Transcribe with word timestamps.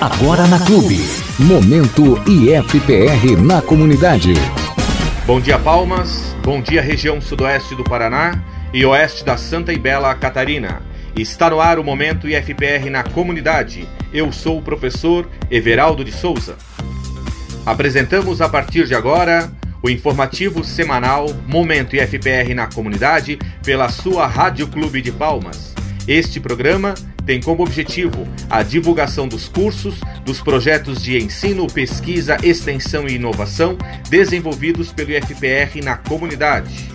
Agora 0.00 0.46
na 0.46 0.64
Clube. 0.64 1.00
Momento 1.40 2.22
IFPR 2.24 3.36
na 3.42 3.60
comunidade. 3.60 4.32
Bom 5.26 5.40
dia, 5.40 5.58
Palmas. 5.58 6.36
Bom 6.40 6.62
dia, 6.62 6.80
região 6.80 7.20
sudoeste 7.20 7.74
do 7.74 7.82
Paraná 7.82 8.40
e 8.72 8.86
oeste 8.86 9.24
da 9.24 9.36
Santa 9.36 9.72
e 9.72 9.78
Bela 9.78 10.14
Catarina. 10.14 10.82
Está 11.16 11.50
no 11.50 11.60
ar 11.60 11.80
o 11.80 11.84
Momento 11.84 12.28
IFPR 12.28 12.88
na 12.88 13.02
comunidade. 13.02 13.88
Eu 14.12 14.30
sou 14.30 14.58
o 14.58 14.62
professor 14.62 15.28
Everaldo 15.50 16.04
de 16.04 16.12
Souza. 16.12 16.56
Apresentamos 17.66 18.40
a 18.40 18.48
partir 18.48 18.86
de 18.86 18.94
agora 18.94 19.50
o 19.82 19.90
informativo 19.90 20.62
semanal 20.62 21.26
Momento 21.44 21.96
IFPR 21.96 22.54
na 22.54 22.68
comunidade 22.68 23.36
pela 23.64 23.88
sua 23.88 24.28
Rádio 24.28 24.68
Clube 24.68 25.02
de 25.02 25.10
Palmas. 25.10 25.74
Este 26.06 26.38
programa 26.38 26.94
tem 27.28 27.42
como 27.42 27.62
objetivo 27.62 28.26
a 28.48 28.62
divulgação 28.62 29.28
dos 29.28 29.50
cursos, 29.50 30.00
dos 30.24 30.40
projetos 30.40 31.02
de 31.02 31.22
ensino, 31.22 31.66
pesquisa, 31.66 32.38
extensão 32.42 33.06
e 33.06 33.16
inovação 33.16 33.76
desenvolvidos 34.08 34.92
pelo 34.94 35.10
IFPR 35.10 35.84
na 35.84 35.94
comunidade. 35.94 36.88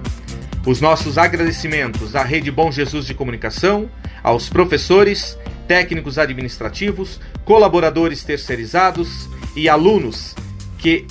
Os 0.65 0.81
nossos 0.81 1.19
agradecimentos 1.19 2.15
à 2.15 2.23
Rede 2.23 2.49
Bom 2.49 2.71
Jesus 2.71 3.05
de 3.05 3.13
Comunicação, 3.13 3.87
aos 4.23 4.49
professores, 4.49 5.37
técnicos 5.67 6.17
administrativos, 6.17 7.19
colaboradores 7.45 8.23
terceirizados 8.23 9.29
e 9.55 9.69
alunos 9.69 10.33
que 10.79 11.05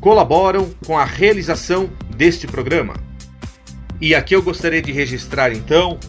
colaboram 0.00 0.70
com 0.84 0.98
a 0.98 1.04
realização 1.04 1.88
deste 2.16 2.48
programa. 2.48 2.94
E 4.00 4.12
aqui 4.12 4.34
eu 4.34 4.42
gostaria 4.42 4.82
de 4.82 4.90
registrar 4.90 5.52
então 5.52 6.00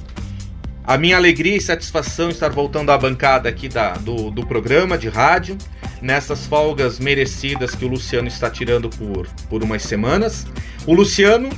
a 0.88 0.98
minha 0.98 1.18
alegria 1.18 1.58
e 1.58 1.59
satisfação 1.59 2.30
estar 2.30 2.50
voltando 2.50 2.94
à 2.94 2.98
bancada 2.98 3.50
aqui 3.50 3.68
da, 3.68 3.91
do, 3.96 4.32
do 4.32 4.48
programa 4.48 4.98
de 4.98 5.10
rádio, 5.10 5.58
nessas 6.02 6.48
folgas 6.48 6.98
merecidas 6.98 7.76
que 7.76 7.84
o 7.84 7.90
Luciano 7.90 8.29
está 8.29 8.49
tirando 8.49 8.90
por, 8.90 9.27
por 9.49 9.62
umas 9.62 9.84
semanas. 9.84 10.48
O 10.85 10.94
Luciano, 10.94 11.49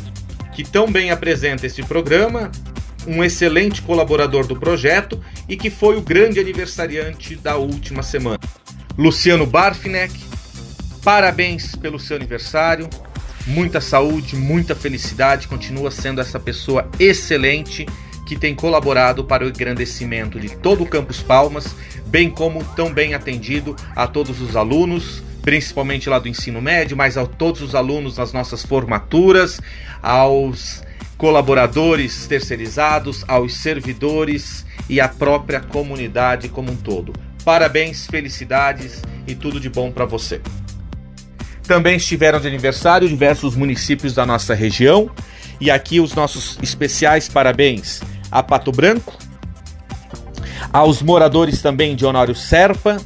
que 0.52 0.64
tão 0.64 0.92
bem 0.92 1.12
apresenta 1.12 1.68
este 1.68 1.84
programa, 1.84 2.50
um 3.06 3.24
excelente 3.24 3.84
colaborador 3.84 4.48
do 4.48 4.60
projeto 4.60 5.24
e 5.48 5.56
que 5.56 5.70
foi 5.70 5.96
o 5.96 6.02
grande 6.02 6.40
aniversariante 6.40 7.36
da 7.36 7.56
última 7.56 8.02
semana. 8.02 8.40
Luciano 8.98 9.46
Barfinek, 9.46 10.12
parabéns 11.04 11.76
pelo 11.76 12.00
seu 12.00 12.16
aniversário, 12.18 12.90
muita 13.46 13.80
saúde, 13.80 14.36
muita 14.36 14.74
felicidade, 14.74 15.48
continua 15.48 15.92
sendo 15.92 16.20
essa 16.20 16.40
pessoa 16.40 16.90
excelente 17.00 17.86
que 18.30 18.36
tem 18.36 18.54
colaborado 18.54 19.24
para 19.24 19.44
o 19.44 19.50
engrandecimento 19.50 20.40
de 20.40 20.50
todo 20.50 20.84
o 20.84 20.86
Campus 20.86 21.20
Palmas, 21.20 21.76
bem 22.06 22.30
como 22.30 22.64
tão 22.76 22.94
bem 22.94 23.16
atendido 23.16 23.76
a 23.96 24.06
todos 24.06 24.40
os 24.40 24.56
alunos, 24.56 25.24
principalmente 25.42 26.08
lá 26.08 26.20
do 26.20 26.28
ensino 26.28 26.62
médio, 26.62 26.96
mas 26.96 27.18
a 27.18 27.26
todos 27.26 27.60
os 27.60 27.74
alunos 27.74 28.20
nas 28.20 28.32
nossas 28.32 28.62
formaturas, 28.62 29.60
aos 30.00 30.84
colaboradores 31.18 32.28
terceirizados, 32.28 33.26
aos 33.28 33.56
servidores 33.56 34.64
e 34.88 35.02
à 35.02 35.08
própria 35.08 35.60
comunidade 35.60 36.50
como 36.50 36.72
um 36.72 36.76
todo. 36.76 37.14
Parabéns, 37.44 38.06
felicidades 38.06 39.02
e 39.26 39.34
tudo 39.34 39.60
de 39.60 39.72
bom 39.72 39.92
para 39.92 40.06
você. 40.06 40.40
Também 41.64 41.98
estiveram 41.98 42.40
de 42.40 42.48
aniversário 42.48 43.10
diversos 43.10 43.56
municípios 43.56 44.14
da 44.14 44.24
nossa 44.24 44.54
região, 44.54 45.10
e 45.60 45.72
aqui 45.72 46.00
os 46.00 46.14
nossos 46.14 46.60
especiais 46.62 47.28
parabéns 47.28 48.02
a 48.32 48.44
Pato 48.44 48.72
Branco, 48.72 49.18
aos 50.72 51.02
moradores 51.02 51.62
também 51.62 51.96
de 51.96 52.06
Honório 52.06 52.36
Serpa, 52.36 52.98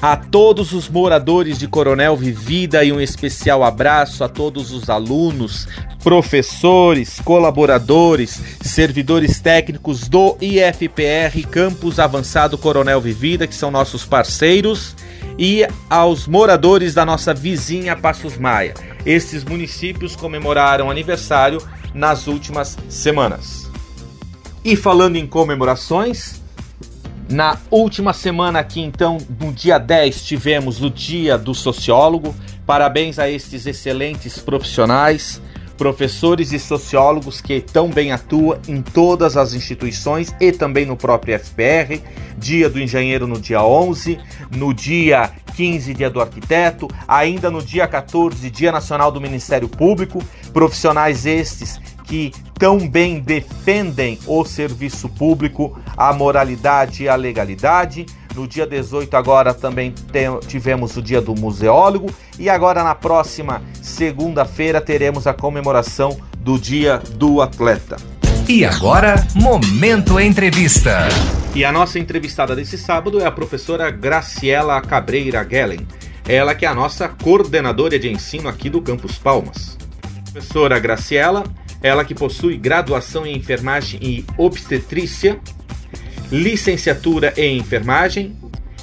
a 0.00 0.16
todos 0.16 0.72
os 0.72 0.88
moradores 0.88 1.58
de 1.58 1.66
Coronel 1.66 2.16
Vivida 2.16 2.84
e 2.84 2.92
um 2.92 3.00
especial 3.00 3.62
abraço 3.62 4.22
a 4.22 4.28
todos 4.28 4.70
os 4.70 4.90
alunos, 4.90 5.66
professores, 6.02 7.20
colaboradores, 7.24 8.40
servidores 8.60 9.40
técnicos 9.40 10.08
do 10.08 10.36
IFPR 10.40 11.46
Campus 11.50 11.98
Avançado 11.98 12.58
Coronel 12.58 13.00
Vivida, 13.00 13.46
que 13.46 13.54
são 13.54 13.70
nossos 13.70 14.04
parceiros, 14.04 14.94
e 15.38 15.66
aos 15.88 16.26
moradores 16.26 16.92
da 16.94 17.04
nossa 17.04 17.32
vizinha 17.32 17.96
Passos 17.96 18.36
Maia. 18.36 18.74
Esses 19.06 19.42
municípios 19.42 20.14
comemoraram 20.14 20.90
aniversário 20.90 21.62
nas 21.94 22.26
últimas 22.26 22.76
semanas. 22.88 23.63
E 24.64 24.76
falando 24.76 25.16
em 25.16 25.26
comemorações, 25.26 26.40
na 27.28 27.58
última 27.70 28.14
semana 28.14 28.60
aqui, 28.60 28.80
então, 28.80 29.18
no 29.38 29.52
dia 29.52 29.76
10, 29.76 30.24
tivemos 30.24 30.80
o 30.80 30.88
Dia 30.88 31.36
do 31.36 31.54
Sociólogo. 31.54 32.34
Parabéns 32.64 33.18
a 33.18 33.28
estes 33.28 33.66
excelentes 33.66 34.38
profissionais, 34.38 35.38
professores 35.76 36.50
e 36.52 36.58
sociólogos 36.58 37.42
que 37.42 37.60
tão 37.60 37.90
bem 37.90 38.10
atuam 38.10 38.58
em 38.66 38.80
todas 38.80 39.36
as 39.36 39.52
instituições 39.52 40.34
e 40.40 40.50
também 40.50 40.86
no 40.86 40.96
próprio 40.96 41.38
FPR. 41.38 42.00
Dia 42.38 42.70
do 42.70 42.80
Engenheiro 42.80 43.26
no 43.26 43.38
dia 43.38 43.62
11, 43.62 44.18
no 44.50 44.72
dia 44.72 45.30
15, 45.54 45.92
Dia 45.92 46.08
do 46.08 46.22
Arquiteto, 46.22 46.88
ainda 47.06 47.50
no 47.50 47.62
dia 47.62 47.86
14, 47.86 48.48
Dia 48.48 48.72
Nacional 48.72 49.12
do 49.12 49.20
Ministério 49.20 49.68
Público. 49.68 50.24
Profissionais 50.54 51.26
estes 51.26 51.78
que 52.04 52.32
tão 52.58 52.88
bem 52.88 53.18
defendem 53.18 54.18
o 54.26 54.44
serviço 54.44 55.08
público, 55.08 55.76
a 55.96 56.12
moralidade 56.12 57.04
e 57.04 57.08
a 57.08 57.16
legalidade. 57.16 58.06
No 58.34 58.46
dia 58.46 58.66
18 58.66 59.16
agora 59.16 59.54
também 59.54 59.92
tem, 60.12 60.38
tivemos 60.40 60.96
o 60.96 61.02
dia 61.02 61.20
do 61.20 61.34
museólogo 61.34 62.10
e 62.38 62.48
agora 62.48 62.82
na 62.82 62.94
próxima 62.94 63.62
segunda-feira 63.80 64.80
teremos 64.80 65.26
a 65.26 65.32
comemoração 65.32 66.16
do 66.38 66.58
dia 66.58 66.98
do 67.16 67.40
atleta. 67.40 67.96
E 68.46 68.64
agora, 68.64 69.26
Momento 69.34 70.20
Entrevista. 70.20 71.08
E 71.54 71.64
a 71.64 71.72
nossa 71.72 71.98
entrevistada 71.98 72.54
desse 72.54 72.76
sábado 72.76 73.20
é 73.20 73.24
a 73.24 73.30
professora 73.30 73.90
Graciela 73.90 74.80
Cabreira 74.82 75.46
Gellen. 75.48 75.86
Ela 76.28 76.54
que 76.54 76.66
é 76.66 76.68
a 76.68 76.74
nossa 76.74 77.08
coordenadora 77.08 77.98
de 77.98 78.10
ensino 78.10 78.48
aqui 78.48 78.68
do 78.68 78.82
Campus 78.82 79.18
Palmas. 79.18 79.78
Professora 80.32 80.78
Graciela 80.78 81.44
ela 81.84 82.02
que 82.02 82.14
possui 82.14 82.56
graduação 82.56 83.26
em 83.26 83.36
enfermagem 83.36 84.00
e 84.02 84.24
obstetrícia, 84.38 85.38
licenciatura 86.32 87.34
em 87.36 87.58
enfermagem, 87.58 88.34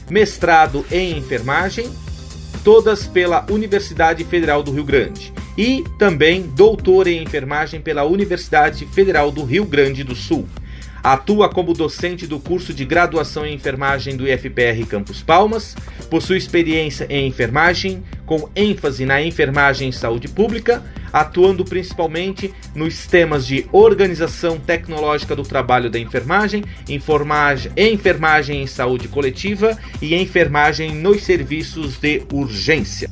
mestrado 0.07 0.85
em 0.91 1.17
enfermagem, 1.17 1.89
todas 2.63 3.07
pela 3.07 3.43
Universidade 3.49 4.23
Federal 4.23 4.61
do 4.61 4.71
Rio 4.71 4.83
Grande, 4.83 5.33
e 5.57 5.83
também 5.97 6.43
doutor 6.43 7.07
em 7.07 7.23
enfermagem 7.23 7.81
pela 7.81 8.03
Universidade 8.03 8.85
Federal 8.85 9.31
do 9.31 9.43
Rio 9.43 9.65
Grande 9.65 10.03
do 10.03 10.13
Sul. 10.13 10.47
Atua 11.03 11.49
como 11.49 11.73
docente 11.73 12.27
do 12.27 12.39
curso 12.39 12.73
de 12.73 12.85
graduação 12.85 13.43
em 13.43 13.55
enfermagem 13.55 14.15
do 14.15 14.27
IFPR 14.27 14.85
Campus 14.87 15.23
Palmas, 15.23 15.75
possui 16.09 16.37
experiência 16.37 17.07
em 17.09 17.27
enfermagem, 17.27 18.03
com 18.25 18.47
ênfase 18.55 19.03
na 19.03 19.19
enfermagem 19.21 19.89
em 19.89 19.91
saúde 19.91 20.27
pública, 20.27 20.83
atuando 21.11 21.65
principalmente 21.65 22.53
nos 22.75 23.07
temas 23.07 23.47
de 23.47 23.65
organização 23.71 24.59
tecnológica 24.59 25.35
do 25.35 25.43
trabalho 25.43 25.89
da 25.89 25.97
enfermagem, 25.97 26.63
enfermagem, 26.87 27.71
enfermagem 27.75 28.61
em 28.61 28.67
saúde 28.67 29.07
coletiva 29.07 29.77
e 30.01 30.13
enfermagem 30.15 30.93
nos 30.93 31.23
serviços 31.23 31.97
de 31.97 32.21
urgência. 32.31 33.09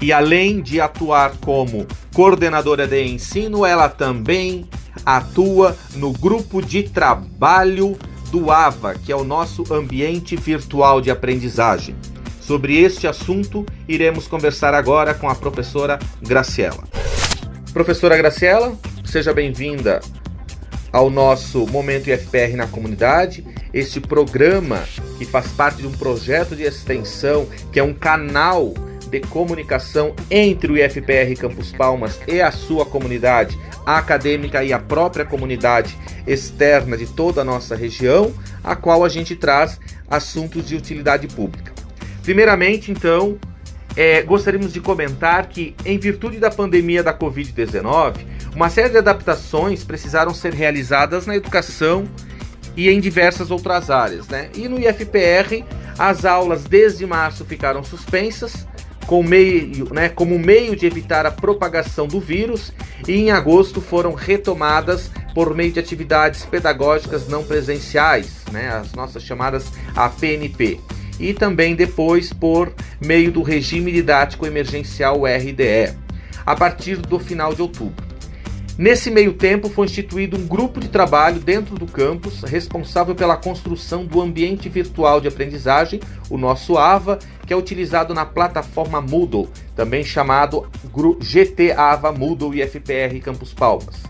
E 0.00 0.12
além 0.12 0.62
de 0.62 0.80
atuar 0.80 1.32
como 1.42 1.86
coordenadora 2.14 2.86
de 2.86 3.04
ensino, 3.04 3.66
ela 3.66 3.88
também 3.88 4.66
atua 5.04 5.76
no 5.94 6.12
grupo 6.12 6.62
de 6.62 6.84
trabalho 6.84 7.98
do 8.30 8.50
AVA, 8.50 8.94
que 8.94 9.12
é 9.12 9.16
o 9.16 9.24
nosso 9.24 9.72
ambiente 9.72 10.36
virtual 10.36 11.00
de 11.00 11.10
aprendizagem. 11.10 11.94
Sobre 12.40 12.78
este 12.78 13.06
assunto, 13.06 13.66
iremos 13.86 14.26
conversar 14.26 14.72
agora 14.72 15.12
com 15.12 15.28
a 15.28 15.34
professora 15.34 15.98
Graciela. 16.22 16.84
Professora 17.72 18.16
Graciela, 18.16 18.76
seja 19.04 19.32
bem-vinda 19.32 20.00
ao 20.92 21.10
nosso 21.10 21.66
Momento 21.66 22.08
IFPR 22.08 22.56
na 22.56 22.66
comunidade, 22.66 23.44
este 23.72 24.00
programa 24.00 24.82
que 25.18 25.24
faz 25.24 25.48
parte 25.48 25.82
de 25.82 25.86
um 25.86 25.92
projeto 25.92 26.56
de 26.56 26.62
extensão, 26.62 27.46
que 27.72 27.78
é 27.78 27.82
um 27.82 27.94
canal 27.94 28.74
de 29.10 29.20
comunicação 29.20 30.14
entre 30.30 30.72
o 30.72 30.76
IFPR 30.76 31.34
Campus 31.38 31.72
Palmas 31.72 32.20
e 32.28 32.40
a 32.40 32.50
sua 32.50 32.86
comunidade 32.86 33.58
acadêmica 33.84 34.62
e 34.62 34.72
a 34.72 34.78
própria 34.78 35.24
comunidade 35.24 35.96
externa 36.26 36.96
de 36.96 37.06
toda 37.06 37.40
a 37.40 37.44
nossa 37.44 37.74
região, 37.74 38.32
a 38.62 38.76
qual 38.76 39.04
a 39.04 39.08
gente 39.08 39.34
traz 39.34 39.80
assuntos 40.08 40.68
de 40.68 40.76
utilidade 40.76 41.26
pública. 41.28 41.72
Primeiramente, 42.22 42.92
então, 42.92 43.38
é, 43.96 44.22
gostaríamos 44.22 44.72
de 44.72 44.80
comentar 44.80 45.48
que, 45.48 45.74
em 45.84 45.98
virtude 45.98 46.38
da 46.38 46.50
pandemia 46.50 47.02
da 47.02 47.12
Covid-19, 47.12 48.18
uma 48.54 48.68
série 48.68 48.90
de 48.90 48.98
adaptações 48.98 49.84
precisaram 49.84 50.34
ser 50.34 50.54
realizadas 50.54 51.26
na 51.26 51.36
educação 51.36 52.08
e 52.76 52.88
em 52.88 53.00
diversas 53.00 53.50
outras 53.50 53.90
áreas. 53.90 54.28
Né? 54.28 54.50
E 54.54 54.68
no 54.68 54.78
IFPR, 54.78 55.64
As 55.98 56.24
aulas 56.24 56.64
desde 56.64 57.04
março 57.04 57.44
ficaram 57.44 57.84
suspensas, 57.84 58.66
com 59.06 59.22
meio, 59.22 59.92
né, 59.92 60.08
como 60.08 60.38
meio 60.38 60.76
de 60.76 60.86
evitar 60.86 61.26
a 61.26 61.30
propagação 61.30 62.06
do 62.06 62.20
vírus, 62.20 62.72
e 63.08 63.14
em 63.14 63.30
agosto 63.30 63.80
foram 63.80 64.14
retomadas 64.14 65.10
por 65.34 65.54
meio 65.54 65.72
de 65.72 65.80
atividades 65.80 66.44
pedagógicas 66.44 67.26
não 67.28 67.42
presenciais, 67.42 68.44
né, 68.52 68.68
as 68.68 68.92
nossas 68.92 69.22
chamadas 69.22 69.66
APNP, 69.96 70.80
e 71.18 71.34
também 71.34 71.74
depois 71.74 72.32
por 72.32 72.72
meio 73.00 73.30
do 73.32 73.42
regime 73.42 73.92
didático 73.92 74.46
emergencial 74.46 75.24
RDE, 75.24 75.94
a 76.44 76.54
partir 76.54 76.96
do 76.96 77.18
final 77.18 77.54
de 77.54 77.62
outubro. 77.62 78.09
Nesse 78.80 79.10
meio 79.10 79.34
tempo, 79.34 79.68
foi 79.68 79.84
instituído 79.84 80.38
um 80.38 80.46
grupo 80.46 80.80
de 80.80 80.88
trabalho 80.88 81.38
dentro 81.38 81.74
do 81.74 81.84
campus 81.84 82.42
responsável 82.44 83.14
pela 83.14 83.36
construção 83.36 84.06
do 84.06 84.22
ambiente 84.22 84.70
virtual 84.70 85.20
de 85.20 85.28
aprendizagem, 85.28 86.00
o 86.30 86.38
nosso 86.38 86.78
AVA, 86.78 87.18
que 87.46 87.52
é 87.52 87.56
utilizado 87.56 88.14
na 88.14 88.24
plataforma 88.24 88.98
Moodle, 88.98 89.50
também 89.76 90.02
chamado 90.02 90.66
GT 91.20 91.72
AVA 91.72 92.10
Moodle 92.10 92.54
IFPR 92.54 93.20
Campus 93.22 93.52
Palmas. 93.52 94.02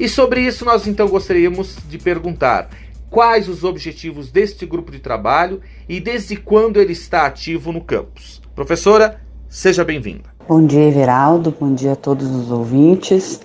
E 0.00 0.08
sobre 0.08 0.40
isso 0.40 0.64
nós 0.64 0.86
então 0.86 1.08
gostaríamos 1.08 1.76
de 1.86 1.98
perguntar 1.98 2.70
quais 3.10 3.50
os 3.50 3.64
objetivos 3.64 4.32
deste 4.32 4.64
grupo 4.64 4.90
de 4.90 4.98
trabalho 4.98 5.60
e 5.86 6.00
desde 6.00 6.36
quando 6.36 6.80
ele 6.80 6.94
está 6.94 7.26
ativo 7.26 7.70
no 7.70 7.82
campus. 7.82 8.40
Professora, 8.54 9.20
seja 9.46 9.84
bem-vinda. 9.84 10.34
Bom 10.48 10.64
dia, 10.64 10.88
Everaldo. 10.88 11.54
Bom 11.60 11.74
dia 11.74 11.92
a 11.92 11.96
todos 11.96 12.30
os 12.30 12.50
ouvintes. 12.50 13.44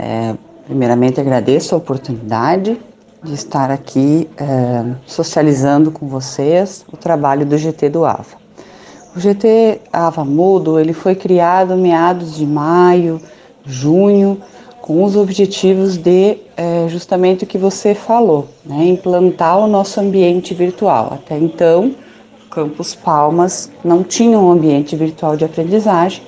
É, 0.00 0.34
primeiramente, 0.64 1.20
agradeço 1.20 1.74
a 1.74 1.78
oportunidade 1.78 2.78
de 3.22 3.34
estar 3.34 3.68
aqui 3.70 4.28
é, 4.36 4.94
socializando 5.06 5.90
com 5.90 6.06
vocês 6.06 6.84
o 6.92 6.96
trabalho 6.96 7.44
do 7.44 7.58
GT 7.58 7.88
do 7.88 8.04
AVA. 8.04 8.38
O 9.16 9.18
GT 9.18 9.80
AVA 9.92 10.24
Mudo 10.24 10.78
ele 10.78 10.92
foi 10.92 11.16
criado 11.16 11.76
meados 11.76 12.36
de 12.36 12.46
maio, 12.46 13.20
junho, 13.66 14.40
com 14.80 15.02
os 15.02 15.16
objetivos 15.16 15.96
de 15.96 16.38
é, 16.56 16.86
justamente 16.88 17.42
o 17.42 17.46
que 17.46 17.58
você 17.58 17.94
falou, 17.94 18.46
né, 18.64 18.86
implantar 18.86 19.58
o 19.58 19.66
nosso 19.66 20.00
ambiente 20.00 20.54
virtual. 20.54 21.14
Até 21.14 21.36
então, 21.36 21.92
Campus 22.48 22.94
Palmas 22.94 23.70
não 23.84 24.04
tinha 24.04 24.38
um 24.38 24.50
ambiente 24.50 24.94
virtual 24.94 25.36
de 25.36 25.44
aprendizagem 25.44 26.22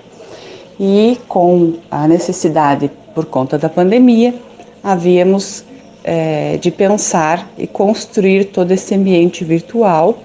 e 0.78 1.18
com 1.28 1.74
a 1.90 2.08
necessidade 2.08 2.90
por 3.14 3.26
conta 3.26 3.58
da 3.58 3.68
pandemia, 3.68 4.34
havíamos 4.82 5.64
é, 6.02 6.56
de 6.56 6.70
pensar 6.70 7.50
e 7.58 7.66
construir 7.66 8.46
todo 8.46 8.70
esse 8.70 8.94
ambiente 8.94 9.44
virtual. 9.44 10.18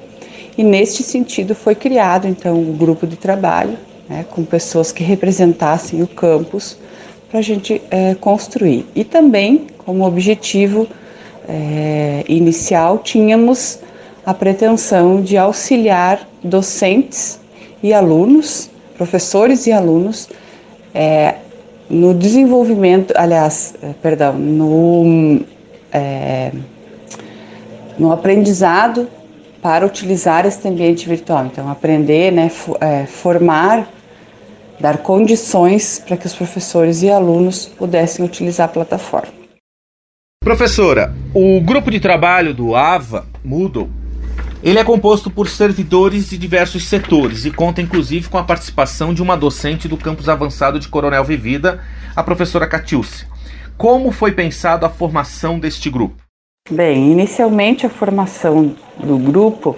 E 0.58 0.64
neste 0.64 1.04
sentido 1.04 1.54
foi 1.54 1.76
criado 1.76 2.28
então 2.28 2.56
um 2.56 2.78
grupo 2.78 3.06
de 3.06 3.18
trabalho 3.18 3.78
né, 4.08 4.26
com 4.30 4.44
pessoas 4.46 4.92
que 4.92 5.04
representassem 5.04 6.02
o 6.02 6.08
campus 6.08 6.78
para 7.30 7.40
a 7.40 7.42
gente 7.42 7.82
é, 7.92 8.16
construir. 8.16 8.86
E 8.96 9.04
também 9.04 9.68
como 9.86 10.06
objetivo 10.06 10.88
é, 11.48 12.24
inicial 12.28 13.00
tínhamos 13.00 13.80
a 14.26 14.34
pretensão 14.34 15.22
de 15.22 15.38
auxiliar 15.38 16.28
docentes 16.44 17.40
e 17.84 17.94
alunos, 17.94 18.70
professores 18.98 19.68
e 19.68 19.72
alunos 19.72 20.30
é, 20.94 21.36
no 21.90 22.14
desenvolvimento, 22.14 23.14
aliás, 23.16 23.76
é, 23.82 23.94
perdão, 24.02 24.34
no, 24.34 25.42
é, 25.92 26.52
no 27.98 28.12
aprendizado 28.12 29.08
para 29.62 29.86
utilizar 29.86 30.46
este 30.46 30.68
ambiente 30.68 31.08
virtual. 31.08 31.46
Então, 31.46 31.70
aprender, 31.70 32.32
né, 32.32 32.52
é, 32.80 33.06
formar, 33.06 33.88
dar 34.80 34.98
condições 35.00 36.04
para 36.06 36.18
que 36.18 36.26
os 36.26 36.34
professores 36.34 37.02
e 37.02 37.10
alunos 37.10 37.66
pudessem 37.66 38.26
utilizar 38.26 38.66
a 38.66 38.72
plataforma. 38.72 39.34
Professora, 40.44 41.14
o 41.34 41.60
grupo 41.62 41.90
de 41.90 42.00
trabalho 42.00 42.54
do 42.54 42.76
AVA, 42.76 43.26
Moodle, 43.44 43.90
ele 44.66 44.80
é 44.80 44.84
composto 44.84 45.30
por 45.30 45.48
servidores 45.48 46.28
de 46.28 46.40
diversos 46.40 46.88
setores 46.88 47.46
e 47.46 47.52
conta 47.52 47.84
inclusive 47.84 48.28
com 48.30 48.40
a 48.40 48.44
participação 48.44 49.14
de 49.14 49.22
uma 49.22 49.38
docente 49.38 49.88
do 49.88 49.96
campus 49.96 50.28
avançado 50.28 50.80
de 50.80 50.88
Coronel 50.88 51.24
Vivida, 51.24 51.84
a 52.16 52.24
professora 52.24 52.66
Catiúcia. 52.66 53.28
Como 53.78 54.12
foi 54.12 54.32
pensado 54.32 54.84
a 54.84 54.90
formação 54.90 55.60
deste 55.60 55.88
grupo? 55.88 56.16
Bem, 56.68 57.12
inicialmente 57.12 57.86
a 57.86 57.90
formação 57.92 58.76
do 58.98 59.20
grupo 59.20 59.76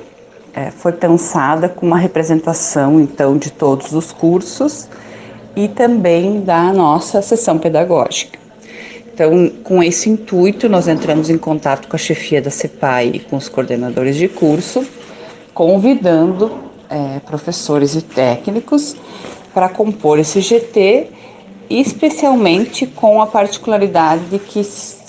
é, 0.53 0.71
foi 0.71 0.93
pensada 0.93 1.67
com 1.67 1.85
uma 1.85 1.97
representação 1.97 3.01
então 3.01 3.37
de 3.37 3.51
todos 3.51 3.91
os 3.91 4.13
cursos 4.13 4.87
e 5.53 5.67
também 5.67 6.39
da 6.39 6.71
nossa 6.71 7.21
sessão 7.21 7.59
pedagógica. 7.59 8.36
Então, 9.17 9.49
com 9.63 9.81
esse 9.81 10.11
intuito, 10.11 10.69
nós 10.69 10.87
entramos 10.87 11.27
em 11.31 11.39
contato 11.39 11.87
com 11.87 11.95
a 11.95 11.99
chefia 11.99 12.39
da 12.39 12.51
CEPAI 12.51 13.13
e 13.15 13.19
com 13.19 13.35
os 13.35 13.49
coordenadores 13.49 14.15
de 14.15 14.27
curso, 14.27 14.85
convidando 15.55 16.51
é, 16.87 17.19
professores 17.25 17.95
e 17.95 18.03
técnicos 18.03 18.95
para 19.55 19.69
compor 19.69 20.19
esse 20.19 20.39
GT, 20.39 21.07
especialmente 21.67 22.85
com 22.85 23.19
a 23.19 23.25
particularidade 23.25 24.21
de 24.25 24.37
que 24.37 24.61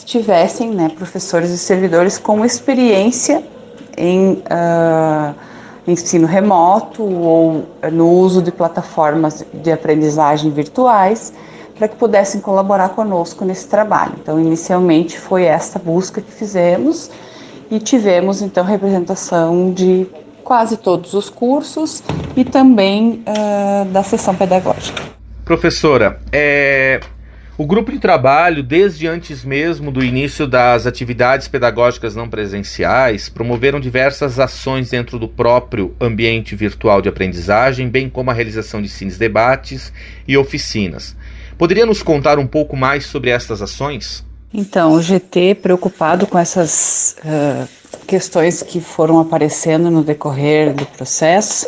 tivessem 0.07 0.71
né, 0.71 0.91
professores 0.97 1.51
e 1.51 1.59
servidores 1.59 2.17
com 2.17 2.43
experiência 2.47 3.45
em 3.95 4.33
uh, 4.33 5.35
ensino 5.87 6.27
remoto 6.27 7.03
ou 7.03 7.67
no 7.93 8.11
uso 8.11 8.41
de 8.41 8.51
plataformas 8.51 9.45
de 9.53 9.71
aprendizagem 9.71 10.51
virtuais 10.51 11.31
para 11.79 11.89
que 11.89 11.97
pudessem 11.97 12.41
colaborar 12.41 12.91
conosco 12.91 13.45
nesse 13.45 13.69
trabalho. 13.69 14.15
Então, 14.21 14.39
inicialmente 14.41 15.19
foi 15.19 15.45
esta 15.45 15.79
busca 15.79 16.21
que 16.21 16.33
fizemos 16.33 17.11
e 17.71 17.79
tivemos 17.79 18.43
então 18.43 18.65
representação 18.65 19.73
de 19.73 20.07
quase 20.43 20.77
todos 20.77 21.15
os 21.15 21.31
cursos 21.31 22.03
e 22.37 22.45
também 22.45 23.23
uh, 23.27 23.85
da 23.87 24.03
sessão 24.03 24.35
pedagógica. 24.35 25.03
Professora, 25.45 26.21
é, 26.33 27.01
o 27.57 27.67
grupo 27.67 27.93
de 27.93 27.99
trabalho, 27.99 28.63
desde 28.63 29.07
antes 29.07 29.45
mesmo 29.45 29.91
do 29.91 30.03
início 30.05 30.47
das 30.47 30.87
atividades 30.87 31.49
pedagógicas 31.49 32.15
não 32.15 32.29
presenciais, 32.29 33.29
promoveram 33.29 33.79
diversas 33.79 34.39
ações 34.39 34.91
dentro 34.91 35.19
do 35.19 35.29
próprio 35.29 35.95
ambiente 36.01 36.55
virtual 36.55 37.03
de 37.03 37.09
aprendizagem, 37.09 37.89
bem 37.89 38.09
como 38.09 38.31
a 38.31 38.35
realização 38.35 38.81
de 38.81 38.89
cines 38.89 39.19
debates 39.19 39.93
e 40.27 40.37
oficinas. 40.37 41.17
Poderia 41.59 41.85
nos 41.85 42.05
contar 42.05 42.39
um 42.39 42.47
pouco 42.47 42.77
mais 42.77 43.07
sobre 43.07 43.31
estas 43.31 43.61
ações? 43.61 44.25
Então, 44.55 44.93
o 44.93 45.03
GT, 45.03 45.57
preocupado 45.57 46.25
com 46.27 46.39
essas 46.39 47.17
uh, 47.19 47.69
questões 48.07 48.63
que 48.63 48.81
foram 48.81 49.19
aparecendo 49.19 49.91
no 49.91 50.05
decorrer 50.05 50.73
do 50.73 50.87
processo, 50.87 51.67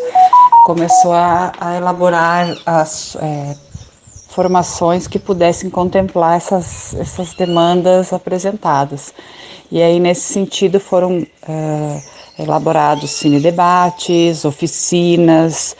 começou 0.65 1.13
a, 1.13 1.53
a 1.61 1.77
elaborar 1.77 2.57
as 2.65 3.17
é, 3.17 3.57
formações 4.29 5.09
que 5.09 5.19
pudessem 5.19 5.69
contemplar 5.69 6.37
essas, 6.37 6.95
essas 6.95 7.35
demandas 7.35 8.13
apresentadas. 8.13 9.13
E 9.73 9.83
aí, 9.83 9.99
nesse 9.99 10.33
sentido, 10.33 10.79
foram 10.79 11.19
uh, 11.19 12.03
elaborados 12.39 13.11
cine-debates, 13.11 14.45
oficinas, 14.45 15.77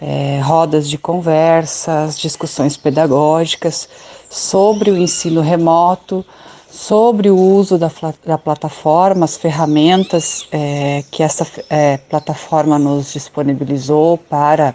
é, 0.00 0.40
rodas 0.42 0.88
de 0.88 0.96
conversas, 0.96 2.18
discussões 2.18 2.76
pedagógicas 2.76 3.88
sobre 4.28 4.90
o 4.90 4.96
ensino 4.96 5.40
remoto, 5.40 6.24
sobre 6.70 7.28
o 7.28 7.36
uso 7.36 7.76
da, 7.76 7.90
da 8.24 8.38
plataforma, 8.38 9.24
as 9.24 9.36
ferramentas 9.36 10.46
é, 10.50 11.04
que 11.10 11.22
essa 11.22 11.46
é, 11.68 11.98
plataforma 11.98 12.78
nos 12.78 13.12
disponibilizou 13.12 14.16
para 14.16 14.74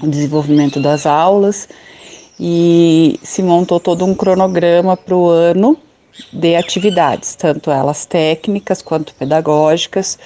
o 0.00 0.06
desenvolvimento 0.06 0.80
das 0.80 1.06
aulas. 1.06 1.68
E 2.38 3.18
se 3.20 3.42
montou 3.42 3.80
todo 3.80 4.04
um 4.04 4.14
cronograma 4.14 4.96
para 4.96 5.16
o 5.16 5.28
ano 5.28 5.76
de 6.32 6.54
atividades, 6.54 7.34
tanto 7.34 7.68
elas 7.68 8.06
técnicas 8.06 8.80
quanto 8.80 9.12
pedagógicas, 9.14 10.16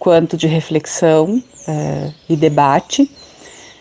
quanto 0.00 0.36
de 0.36 0.48
reflexão 0.48 1.40
é, 1.68 2.10
e 2.28 2.34
debate 2.34 3.08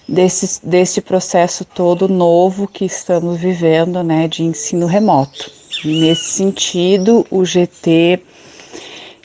desse, 0.09 0.65
desse 0.65 1.01
processo 1.01 1.63
todo 1.63 2.07
novo 2.07 2.67
que 2.67 2.85
estamos 2.85 3.37
vivendo, 3.37 4.03
né, 4.03 4.27
de 4.27 4.43
ensino 4.43 4.85
remoto. 4.85 5.51
E 5.85 6.01
nesse 6.01 6.31
sentido, 6.31 7.25
o 7.29 7.45
GT 7.45 8.19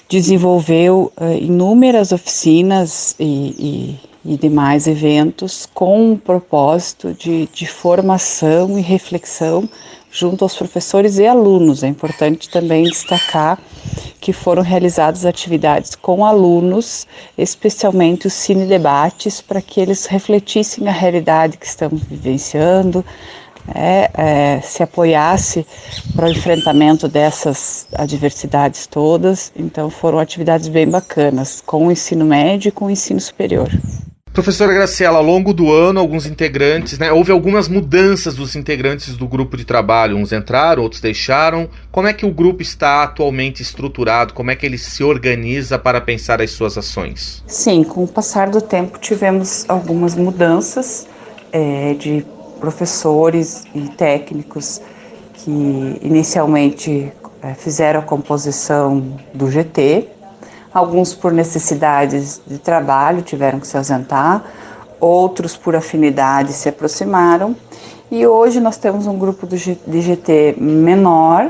desenvolveu 0.08 1.12
uh, 1.16 1.32
inúmeras 1.40 2.12
oficinas 2.12 3.16
e, 3.18 3.98
e 4.24 4.36
demais 4.36 4.86
eventos 4.86 5.66
com 5.74 6.12
o 6.12 6.18
propósito 6.18 7.12
de, 7.12 7.46
de 7.52 7.66
formação 7.66 8.78
e 8.78 8.82
reflexão 8.82 9.68
junto 10.14 10.44
aos 10.44 10.56
professores 10.56 11.18
e 11.18 11.26
alunos. 11.26 11.82
É 11.82 11.88
importante 11.88 12.48
também 12.48 12.84
destacar 12.84 13.58
que 14.20 14.32
foram 14.32 14.62
realizadas 14.62 15.26
atividades 15.26 15.94
com 15.96 16.24
alunos, 16.24 17.06
especialmente 17.36 18.28
os 18.28 18.32
cine 18.32 18.64
debates, 18.64 19.40
para 19.40 19.60
que 19.60 19.80
eles 19.80 20.06
refletissem 20.06 20.88
a 20.88 20.92
realidade 20.92 21.58
que 21.58 21.66
estamos 21.66 22.00
vivenciando, 22.04 23.04
é, 23.74 24.10
é, 24.14 24.60
se 24.60 24.82
apoiasse 24.82 25.66
para 26.14 26.26
o 26.26 26.30
enfrentamento 26.30 27.08
dessas 27.08 27.86
adversidades 27.92 28.86
todas. 28.86 29.52
Então 29.56 29.90
foram 29.90 30.18
atividades 30.18 30.68
bem 30.68 30.88
bacanas, 30.88 31.60
com 31.60 31.88
o 31.88 31.92
ensino 31.92 32.24
médio 32.24 32.68
e 32.68 32.72
com 32.72 32.86
o 32.86 32.90
ensino 32.90 33.20
superior. 33.20 33.68
Professora 34.34 34.74
Graciela, 34.74 35.18
ao 35.18 35.24
longo 35.24 35.54
do 35.54 35.72
ano, 35.72 36.00
alguns 36.00 36.26
integrantes, 36.26 36.98
né, 36.98 37.12
houve 37.12 37.30
algumas 37.30 37.68
mudanças 37.68 38.34
dos 38.34 38.56
integrantes 38.56 39.16
do 39.16 39.28
grupo 39.28 39.56
de 39.56 39.64
trabalho. 39.64 40.16
Uns 40.16 40.32
entraram, 40.32 40.82
outros 40.82 41.00
deixaram. 41.00 41.68
Como 41.92 42.08
é 42.08 42.12
que 42.12 42.26
o 42.26 42.32
grupo 42.32 42.60
está 42.60 43.04
atualmente 43.04 43.62
estruturado? 43.62 44.34
Como 44.34 44.50
é 44.50 44.56
que 44.56 44.66
ele 44.66 44.76
se 44.76 45.04
organiza 45.04 45.78
para 45.78 46.00
pensar 46.00 46.42
as 46.42 46.50
suas 46.50 46.76
ações? 46.76 47.44
Sim, 47.46 47.84
com 47.84 48.02
o 48.02 48.08
passar 48.08 48.50
do 48.50 48.60
tempo 48.60 48.98
tivemos 48.98 49.64
algumas 49.68 50.16
mudanças 50.16 51.06
é, 51.52 51.94
de 51.94 52.26
professores 52.58 53.62
e 53.72 53.82
técnicos 53.90 54.80
que 55.34 55.96
inicialmente 56.02 57.12
é, 57.40 57.54
fizeram 57.54 58.00
a 58.00 58.02
composição 58.02 59.16
do 59.32 59.48
GT, 59.48 60.08
Alguns 60.74 61.14
por 61.14 61.32
necessidades 61.32 62.40
de 62.44 62.58
trabalho 62.58 63.22
tiveram 63.22 63.60
que 63.60 63.66
se 63.68 63.76
ausentar, 63.76 64.42
outros 64.98 65.56
por 65.56 65.76
afinidade 65.76 66.52
se 66.52 66.68
aproximaram. 66.68 67.54
E 68.10 68.26
hoje 68.26 68.58
nós 68.58 68.76
temos 68.76 69.06
um 69.06 69.16
grupo 69.16 69.46
de 69.46 70.00
GT 70.00 70.56
menor, 70.58 71.48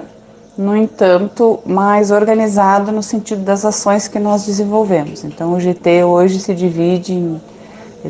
no 0.59 0.77
entanto, 0.77 1.59
mais 1.65 2.11
organizado 2.11 2.93
no 2.93 3.03
sentido 3.03 3.41
das 3.41 3.65
ações 3.65 4.07
que 4.07 4.19
nós 4.19 4.45
desenvolvemos. 4.45 5.25
Então, 5.25 5.55
o 5.55 5.59
GT 5.59 6.05
hoje 6.05 6.39
se 6.39 6.55
divide 6.55 7.15
em 7.15 7.41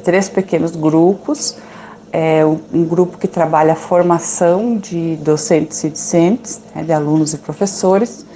três 0.02 0.28
pequenos 0.28 0.73
grupos. 0.73 1.56
É 2.12 2.44
um 2.44 2.85
grupo 2.85 3.18
que 3.18 3.28
trabalha 3.28 3.75
a 3.75 3.76
formação 3.76 4.76
de 4.76 5.14
docentes 5.16 5.85
e 5.85 5.90
discentes, 5.90 6.61
né, 6.75 6.83
de 6.83 6.92
alunos 6.92 7.33
e 7.35 7.38
professores 7.38 8.26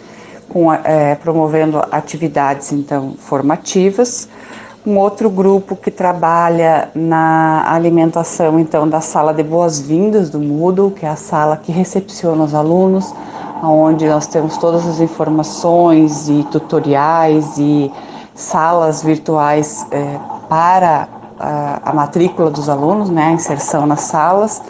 com, 0.49 0.73
é, 0.73 1.15
promovendo 1.17 1.83
atividades 1.91 2.73
então 2.73 3.15
formativas. 3.19 4.29
Um 4.87 4.97
outro 4.97 5.29
grupo 5.29 5.77
que 5.77 5.91
trabalha 5.91 6.89
na 6.95 7.65
alimentação 7.71 8.59
então 8.59 8.89
da 8.89 9.01
sala 9.01 9.35
de 9.35 9.43
boas-vindas 9.43 10.31
do 10.31 10.39
Moodle, 10.39 10.91
que 10.91 11.05
é 11.05 11.09
a 11.09 11.17
sala 11.17 11.57
que 11.57 11.71
recepciona 11.71 12.45
os 12.45 12.55
alunos, 12.55 13.13
onde 13.63 14.09
nós 14.09 14.27
temos 14.27 14.57
todas 14.57 14.87
as 14.87 15.01
informações 15.01 16.29
e 16.29 16.45
tutoriais 16.45 17.59
e 17.59 17.93
salas 18.35 19.03
virtuais 19.03 19.85
é, 19.91 20.19
para 20.49 21.09
a, 21.39 21.91
a, 21.91 21.93
matrícula 21.93 22.51
dos 22.51 22.69
alunos, 22.69 23.11
né, 23.11 23.27
a 23.27 23.33
inserção 23.33 23.85
nas 23.87 24.03
salas 24.03 24.63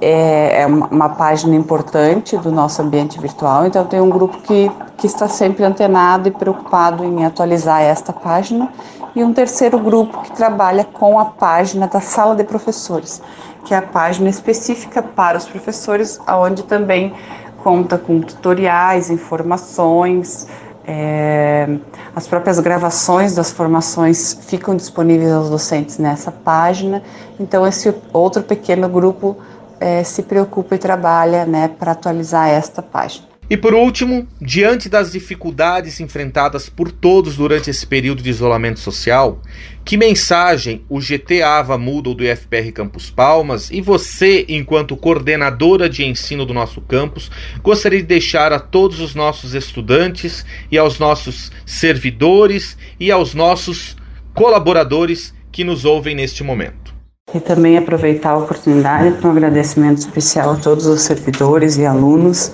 é, 0.00 0.62
é 0.62 0.66
uma 0.66 1.10
página 1.10 1.54
importante 1.54 2.36
do 2.36 2.50
nosso 2.50 2.82
ambiente 2.82 3.18
virtual, 3.20 3.66
então 3.66 3.84
tem 3.84 4.00
um 4.00 4.10
grupo 4.10 4.38
que, 4.38 4.70
que 4.96 5.06
está 5.06 5.28
sempre 5.28 5.64
antenado 5.64 6.28
e 6.28 6.30
preocupado 6.30 7.04
em 7.04 7.24
atualizar 7.24 7.82
esta 7.82 8.12
página, 8.12 8.68
e 9.14 9.24
um 9.24 9.32
terceiro 9.32 9.78
grupo 9.78 10.22
que 10.22 10.32
trabalha 10.32 10.84
com 10.84 11.18
a 11.18 11.24
página 11.24 11.86
da 11.86 12.00
sala 12.00 12.34
de 12.34 12.44
professores, 12.44 13.22
que 13.64 13.72
é 13.72 13.78
a 13.78 13.82
página 13.82 14.28
específica 14.28 15.02
para 15.02 15.38
os 15.38 15.46
professores, 15.46 16.20
onde 16.28 16.62
também 16.64 17.14
conta 17.62 17.98
com 17.98 18.20
tutoriais, 18.20 19.10
informações, 19.10 20.46
é, 20.86 21.66
as 22.14 22.28
próprias 22.28 22.60
gravações 22.60 23.34
das 23.34 23.50
formações 23.50 24.38
ficam 24.42 24.76
disponíveis 24.76 25.32
aos 25.32 25.50
docentes 25.50 25.98
nessa 25.98 26.30
página. 26.30 27.02
Então, 27.40 27.66
esse 27.66 27.92
outro 28.12 28.42
pequeno 28.42 28.88
grupo 28.88 29.36
é, 29.80 30.04
se 30.04 30.22
preocupa 30.22 30.76
e 30.76 30.78
trabalha 30.78 31.44
né, 31.44 31.68
para 31.68 31.92
atualizar 31.92 32.48
esta 32.48 32.80
página. 32.82 33.35
E 33.48 33.56
por 33.56 33.74
último, 33.74 34.26
diante 34.40 34.88
das 34.88 35.12
dificuldades 35.12 36.00
enfrentadas 36.00 36.68
por 36.68 36.90
todos 36.90 37.36
durante 37.36 37.70
esse 37.70 37.86
período 37.86 38.20
de 38.20 38.28
isolamento 38.28 38.80
social, 38.80 39.40
que 39.84 39.96
mensagem 39.96 40.84
o 40.88 41.00
GT 41.00 41.42
Ava 41.42 41.78
Moodle 41.78 42.16
do 42.16 42.24
IFPR 42.24 42.72
Campus 42.72 43.08
Palmas 43.08 43.70
e 43.70 43.80
você, 43.80 44.44
enquanto 44.48 44.96
coordenadora 44.96 45.88
de 45.88 46.04
ensino 46.04 46.44
do 46.44 46.52
nosso 46.52 46.80
campus, 46.80 47.30
gostaria 47.62 48.00
de 48.00 48.06
deixar 48.06 48.52
a 48.52 48.58
todos 48.58 48.98
os 48.98 49.14
nossos 49.14 49.54
estudantes 49.54 50.44
e 50.68 50.76
aos 50.76 50.98
nossos 50.98 51.52
servidores 51.64 52.76
e 52.98 53.12
aos 53.12 53.32
nossos 53.32 53.96
colaboradores 54.34 55.32
que 55.52 55.62
nos 55.62 55.84
ouvem 55.84 56.16
neste 56.16 56.42
momento? 56.42 56.96
E 57.34 57.40
também 57.40 57.76
aproveitar 57.76 58.30
a 58.30 58.38
oportunidade 58.38 59.16
para 59.18 59.28
um 59.28 59.32
agradecimento 59.32 59.98
especial 59.98 60.52
a 60.52 60.56
todos 60.56 60.86
os 60.86 61.02
servidores 61.02 61.76
e 61.76 61.84
alunos 61.84 62.52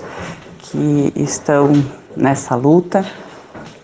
que 0.73 1.13
estão 1.15 1.71
nessa 2.17 2.55
luta, 2.55 3.05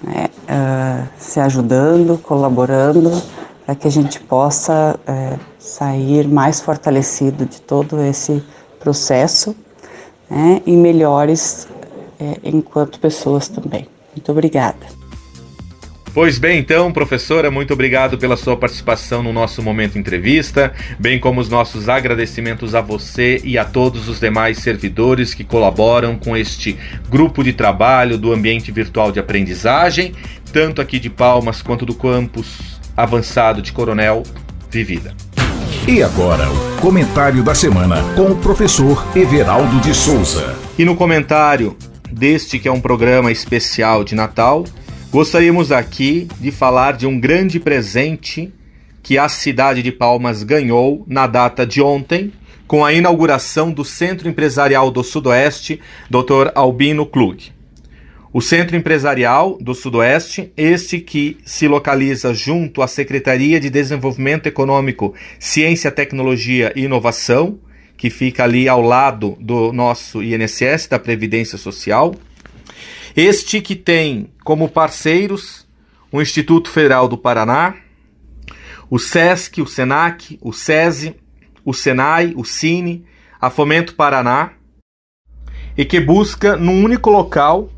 né, 0.01 0.25
uh, 0.49 1.07
se 1.19 1.39
ajudando, 1.39 2.17
colaborando, 2.17 3.21
para 3.63 3.75
que 3.75 3.87
a 3.87 3.91
gente 3.91 4.19
possa 4.19 4.99
uh, 5.07 5.39
sair 5.59 6.27
mais 6.27 6.59
fortalecido 6.59 7.45
de 7.45 7.61
todo 7.61 8.01
esse 8.01 8.43
processo 8.79 9.55
né, 10.27 10.63
e 10.65 10.75
melhores 10.75 11.67
uh, 12.19 12.39
enquanto 12.43 12.99
pessoas 12.99 13.47
também. 13.47 13.87
Muito 14.15 14.31
obrigada. 14.31 14.98
Pois 16.13 16.39
bem, 16.39 16.59
então, 16.59 16.91
professora, 16.91 17.51
muito 17.51 17.71
obrigado 17.71 18.17
pela 18.17 18.35
sua 18.35 18.57
participação 18.57 19.21
no 19.21 19.31
nosso 19.31 19.61
momento 19.61 19.97
entrevista, 19.97 20.73
bem 20.97 21.19
como 21.19 21.39
os 21.39 21.49
nossos 21.49 21.87
agradecimentos 21.87 22.73
a 22.73 22.81
você 22.81 23.39
e 23.43 23.57
a 23.57 23.63
todos 23.63 24.09
os 24.09 24.19
demais 24.19 24.57
servidores 24.57 25.33
que 25.33 25.43
colaboram 25.43 26.15
com 26.15 26.35
este 26.35 26.77
grupo 27.09 27.43
de 27.43 27.53
trabalho 27.53 28.17
do 28.17 28.33
ambiente 28.33 28.71
virtual 28.71 29.11
de 29.11 29.19
aprendizagem, 29.19 30.13
tanto 30.51 30.81
aqui 30.81 30.99
de 30.99 31.09
Palmas 31.09 31.61
quanto 31.61 31.85
do 31.85 31.93
campus 31.93 32.79
avançado 32.97 33.61
de 33.61 33.71
Coronel 33.71 34.23
Vivida. 34.69 35.15
E 35.87 36.03
agora, 36.03 36.49
o 36.49 36.81
comentário 36.81 37.43
da 37.43 37.55
semana 37.55 38.03
com 38.15 38.31
o 38.31 38.35
professor 38.35 39.07
Everaldo 39.15 39.79
de 39.79 39.93
Souza. 39.93 40.55
E 40.77 40.83
no 40.83 40.95
comentário 40.95 41.77
deste 42.11 42.59
que 42.59 42.67
é 42.67 42.71
um 42.71 42.81
programa 42.81 43.31
especial 43.31 44.03
de 44.03 44.15
Natal, 44.15 44.65
Gostaríamos 45.11 45.71
aqui 45.71 46.27
de 46.39 46.51
falar 46.51 46.95
de 46.95 47.07
um 47.07 47.19
grande 47.19 47.59
presente 47.59 48.53
que 49.01 49.17
a 49.17 49.27
cidade 49.27 49.81
de 49.81 49.91
Palmas 49.91 50.43
ganhou 50.43 51.03
na 51.07 51.25
data 51.25 51.65
de 51.65 51.81
ontem, 51.81 52.31
com 52.67 52.85
a 52.85 52.93
inauguração 52.93 53.71
do 53.71 53.83
Centro 53.83 54.29
Empresarial 54.29 54.91
do 54.91 55.03
Sudoeste, 55.03 55.81
Dr. 56.11 56.51
Albino 56.53 57.07
Klug. 57.07 57.51
O 58.31 58.39
Centro 58.39 58.75
Empresarial 58.75 59.57
do 59.59 59.73
Sudoeste, 59.73 60.53
este 60.55 60.99
que 60.99 61.37
se 61.43 61.67
localiza 61.67 62.31
junto 62.31 62.83
à 62.83 62.87
Secretaria 62.87 63.59
de 63.59 63.71
Desenvolvimento 63.71 64.45
Econômico, 64.45 65.15
Ciência, 65.39 65.89
Tecnologia 65.89 66.71
e 66.75 66.83
Inovação, 66.83 67.57
que 67.97 68.11
fica 68.11 68.43
ali 68.43 68.69
ao 68.69 68.83
lado 68.83 69.35
do 69.41 69.73
nosso 69.73 70.21
INSS, 70.21 70.87
da 70.87 70.99
Previdência 70.99 71.57
Social, 71.57 72.13
este 73.15 73.61
que 73.61 73.75
tem 73.75 74.31
como 74.43 74.69
parceiros 74.69 75.67
o 76.11 76.21
Instituto 76.21 76.69
Federal 76.69 77.07
do 77.07 77.17
Paraná, 77.17 77.75
o 78.89 78.97
SESC, 78.97 79.61
o 79.61 79.67
SENAC, 79.67 80.39
o 80.41 80.51
SESI, 80.51 81.15
o 81.63 81.73
SENAI, 81.73 82.33
o 82.35 82.43
CINE, 82.43 83.05
a 83.39 83.49
Fomento 83.49 83.93
Paraná, 83.93 84.53
e 85.77 85.85
que 85.85 85.99
busca, 85.99 86.57
num 86.57 86.83
único 86.83 87.09
local, 87.09 87.69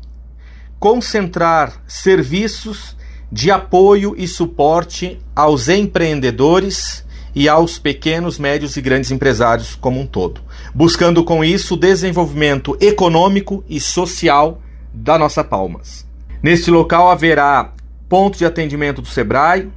concentrar 0.80 1.82
serviços 1.86 2.96
de 3.30 3.50
apoio 3.50 4.14
e 4.16 4.26
suporte 4.26 5.20
aos 5.36 5.68
empreendedores 5.68 7.04
e 7.34 7.48
aos 7.48 7.78
pequenos, 7.78 8.38
médios 8.38 8.76
e 8.76 8.82
grandes 8.82 9.10
empresários 9.10 9.74
como 9.74 10.00
um 10.00 10.06
todo, 10.06 10.40
buscando 10.74 11.22
com 11.24 11.44
isso 11.44 11.74
o 11.74 11.78
desenvolvimento 11.78 12.76
econômico 12.80 13.64
e 13.68 13.80
social 13.80 14.61
da 14.92 15.18
nossa 15.18 15.42
Palmas. 15.42 16.06
Neste 16.42 16.70
local 16.70 17.10
haverá 17.10 17.72
ponto 18.08 18.36
de 18.36 18.44
atendimento 18.44 19.00
do 19.00 19.08
Sebrae, 19.08 19.70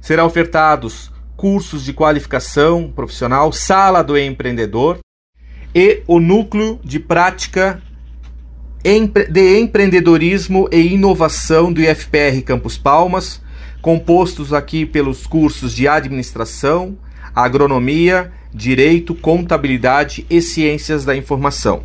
serão 0.00 0.26
ofertados 0.26 1.12
cursos 1.36 1.84
de 1.84 1.92
qualificação 1.92 2.90
profissional, 2.94 3.52
sala 3.52 4.02
do 4.02 4.18
empreendedor 4.18 4.98
e 5.74 6.02
o 6.06 6.18
núcleo 6.18 6.80
de 6.82 6.98
prática 6.98 7.82
de 9.30 9.58
empreendedorismo 9.58 10.68
e 10.70 10.94
inovação 10.94 11.72
do 11.72 11.82
IFPR 11.82 12.40
Campus 12.44 12.78
Palmas, 12.78 13.42
compostos 13.82 14.52
aqui 14.52 14.86
pelos 14.86 15.26
cursos 15.26 15.74
de 15.74 15.88
administração, 15.88 16.96
agronomia, 17.34 18.32
direito, 18.54 19.14
contabilidade 19.14 20.24
e 20.30 20.40
ciências 20.40 21.04
da 21.04 21.16
informação. 21.16 21.82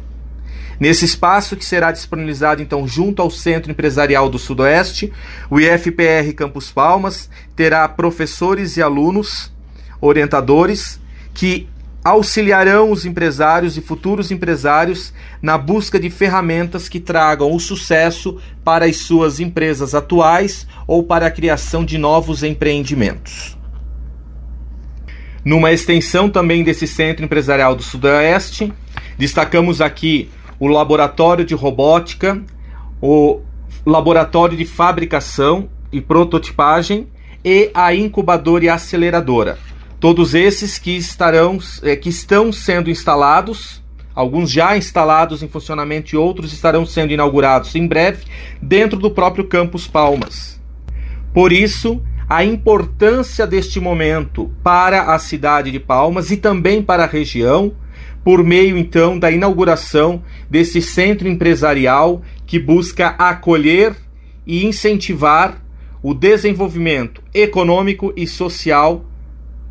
Nesse 0.81 1.05
espaço 1.05 1.55
que 1.55 1.63
será 1.63 1.91
disponibilizado 1.91 2.59
então 2.59 2.87
junto 2.87 3.21
ao 3.21 3.29
Centro 3.29 3.69
Empresarial 3.69 4.27
do 4.27 4.39
Sudoeste, 4.39 5.13
o 5.47 5.59
IFPR 5.59 6.33
Campus 6.35 6.71
Palmas 6.71 7.29
terá 7.55 7.87
professores 7.87 8.77
e 8.77 8.81
alunos, 8.81 9.53
orientadores 10.01 10.99
que 11.35 11.69
auxiliarão 12.03 12.89
os 12.89 13.05
empresários 13.05 13.77
e 13.77 13.81
futuros 13.81 14.31
empresários 14.31 15.13
na 15.39 15.55
busca 15.55 15.99
de 15.99 16.09
ferramentas 16.09 16.89
que 16.89 16.99
tragam 16.99 17.53
o 17.53 17.59
sucesso 17.59 18.41
para 18.63 18.85
as 18.85 18.97
suas 18.97 19.39
empresas 19.39 19.93
atuais 19.93 20.65
ou 20.87 21.03
para 21.03 21.27
a 21.27 21.31
criação 21.31 21.85
de 21.85 21.99
novos 21.99 22.41
empreendimentos. 22.41 23.55
Numa 25.45 25.71
extensão 25.71 26.27
também 26.27 26.63
desse 26.63 26.87
Centro 26.87 27.23
Empresarial 27.23 27.75
do 27.75 27.83
Sudoeste, 27.83 28.73
destacamos 29.15 29.79
aqui 29.79 30.27
o 30.61 30.67
Laboratório 30.67 31.43
de 31.43 31.53
Robótica, 31.53 32.41
o 33.01 33.41
Laboratório 33.85 34.55
de 34.55 34.63
Fabricação 34.63 35.67
e 35.91 35.99
Prototipagem 35.99 37.07
e 37.43 37.69
a 37.73 37.93
Incubadora 37.93 38.63
e 38.63 38.69
Aceleradora 38.69 39.57
Todos 40.01 40.33
esses 40.33 40.79
que 40.79 40.97
estarão 40.97 41.59
é, 41.83 41.95
que 41.95 42.09
estão 42.09 42.51
sendo 42.51 42.89
instalados, 42.89 43.83
alguns 44.15 44.49
já 44.49 44.75
instalados 44.75 45.43
em 45.43 45.47
funcionamento 45.47 46.15
e 46.15 46.17
outros 46.17 46.51
estarão 46.53 46.87
sendo 46.87 47.13
inaugurados 47.13 47.75
em 47.75 47.85
breve 47.85 48.25
dentro 48.59 48.97
do 48.97 49.11
próprio 49.11 49.43
campus 49.43 49.87
Palmas. 49.87 50.59
Por 51.31 51.51
isso, 51.51 52.01
a 52.27 52.43
importância 52.43 53.45
deste 53.45 53.79
momento 53.79 54.51
para 54.63 55.13
a 55.13 55.19
cidade 55.19 55.69
de 55.69 55.79
Palmas 55.79 56.31
e 56.31 56.37
também 56.37 56.81
para 56.81 57.03
a 57.03 57.07
região, 57.07 57.71
por 58.23 58.43
meio 58.43 58.77
então 58.77 59.17
da 59.17 59.31
inauguração 59.31 60.23
desse 60.49 60.81
centro 60.81 61.27
empresarial 61.27 62.21
que 62.45 62.59
busca 62.59 63.09
acolher 63.17 63.95
e 64.45 64.65
incentivar 64.65 65.63
o 66.03 66.13
desenvolvimento 66.13 67.21
econômico 67.33 68.13
e 68.15 68.25
social 68.27 69.05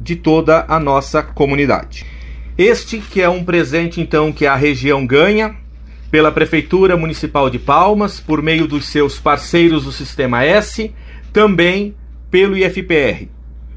de 0.00 0.16
toda 0.16 0.64
a 0.68 0.80
nossa 0.80 1.22
comunidade. 1.22 2.06
Este 2.56 2.98
que 2.98 3.20
é 3.20 3.28
um 3.28 3.44
presente 3.44 4.00
então 4.00 4.32
que 4.32 4.46
a 4.46 4.54
região 4.54 5.06
ganha 5.06 5.56
pela 6.10 6.32
Prefeitura 6.32 6.96
Municipal 6.96 7.48
de 7.48 7.58
Palmas, 7.58 8.18
por 8.18 8.42
meio 8.42 8.66
dos 8.66 8.86
seus 8.86 9.18
parceiros 9.18 9.84
do 9.84 9.92
Sistema 9.92 10.44
S, 10.44 10.92
também 11.32 11.94
pelo 12.30 12.56
IFPR, 12.56 13.28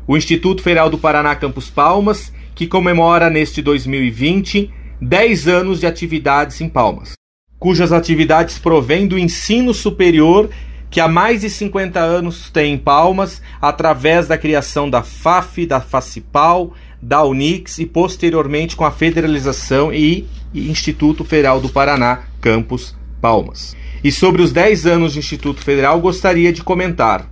o 0.08 0.18
Instituto 0.18 0.62
Federal 0.64 0.90
do 0.90 0.98
Paraná 0.98 1.36
Campus 1.36 1.70
Palmas, 1.70 2.34
que 2.56 2.68
comemora 2.68 3.30
neste 3.30 3.62
2020 3.62 4.72
10 5.02 5.48
anos 5.48 5.80
de 5.80 5.86
atividades 5.86 6.62
em 6.62 6.70
Palmas, 6.70 7.14
cujas 7.60 7.92
atividades 7.92 8.58
provêm 8.58 9.06
do 9.06 9.20
ensino 9.20 9.74
superior 9.74 10.50
que 10.90 11.00
há 11.00 11.08
mais 11.08 11.42
de 11.42 11.50
50 11.50 12.00
anos 12.00 12.52
tem 12.52 12.76
em 12.76 12.78
Palmas, 12.78 13.42
através 13.60 14.28
da 14.28 14.38
criação 14.38 14.88
da 14.88 15.02
FAF, 15.02 15.66
da 15.66 15.82
FACIPAL, 15.82 16.72
da 17.02 17.24
Unix 17.24 17.80
e 17.80 17.86
posteriormente 17.86 18.76
com 18.76 18.86
a 18.86 18.92
federalização 18.92 19.92
e 19.92 20.28
Instituto 20.54 21.26
Federal 21.26 21.60
do 21.60 21.68
Paraná, 21.68 22.24
Campus 22.40 22.96
Palmas. 23.20 23.76
E 24.04 24.12
sobre 24.12 24.42
os 24.42 24.52
10 24.52 24.86
anos 24.86 25.14
do 25.14 25.20
Instituto 25.20 25.62
Federal, 25.62 26.00
gostaria 26.00 26.54
de 26.54 26.64
comentar 26.64 27.28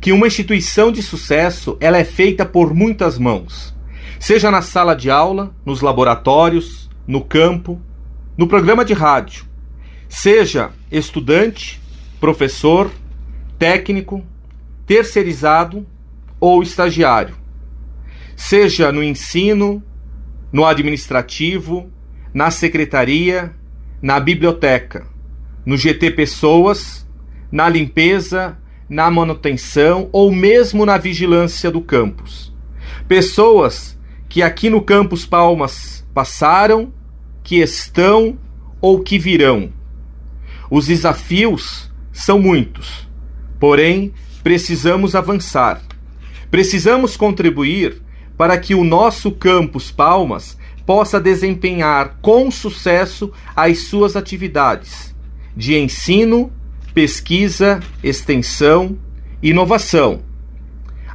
que 0.00 0.10
uma 0.10 0.26
instituição 0.26 0.90
de 0.90 1.02
sucesso 1.02 1.76
ela 1.80 1.98
é 1.98 2.04
feita 2.04 2.44
por 2.44 2.74
muitas 2.74 3.18
mãos, 3.18 3.73
seja 4.24 4.50
na 4.50 4.62
sala 4.62 4.96
de 4.96 5.10
aula, 5.10 5.54
nos 5.66 5.82
laboratórios, 5.82 6.88
no 7.06 7.22
campo, 7.22 7.78
no 8.38 8.48
programa 8.48 8.82
de 8.82 8.94
rádio, 8.94 9.44
seja 10.08 10.70
estudante, 10.90 11.78
professor, 12.18 12.90
técnico, 13.58 14.24
terceirizado 14.86 15.86
ou 16.40 16.62
estagiário, 16.62 17.36
seja 18.34 18.90
no 18.90 19.02
ensino, 19.02 19.82
no 20.50 20.64
administrativo, 20.64 21.92
na 22.32 22.50
secretaria, 22.50 23.54
na 24.00 24.18
biblioteca, 24.18 25.06
no 25.66 25.76
GT 25.76 26.12
Pessoas, 26.12 27.06
na 27.52 27.68
limpeza, 27.68 28.56
na 28.88 29.10
manutenção 29.10 30.08
ou 30.10 30.32
mesmo 30.32 30.86
na 30.86 30.96
vigilância 30.96 31.70
do 31.70 31.82
campus. 31.82 32.54
Pessoas 33.06 33.94
que 34.28 34.42
aqui 34.42 34.68
no 34.68 34.82
campus 34.82 35.24
Palmas 35.26 36.04
passaram, 36.12 36.92
que 37.42 37.56
estão 37.56 38.38
ou 38.80 39.00
que 39.00 39.18
virão. 39.18 39.72
Os 40.70 40.86
desafios 40.86 41.90
são 42.12 42.38
muitos 42.38 43.04
Porém, 43.64 44.12
precisamos 44.42 45.14
avançar. 45.14 45.80
Precisamos 46.50 47.16
contribuir 47.16 48.02
para 48.36 48.58
que 48.58 48.74
o 48.74 48.84
nosso 48.84 49.32
campus 49.32 49.90
Palmas 49.90 50.58
possa 50.84 51.18
desempenhar 51.18 52.18
com 52.20 52.50
sucesso 52.50 53.32
as 53.56 53.84
suas 53.84 54.16
atividades 54.16 55.14
de 55.56 55.78
ensino, 55.78 56.52
pesquisa, 56.92 57.80
extensão, 58.02 58.98
inovação, 59.42 60.20